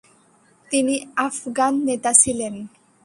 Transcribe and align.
তিনি 0.71 0.95
আফগান 1.27 1.73
নেতা 1.87 2.11
ছিলেন। 2.13 2.53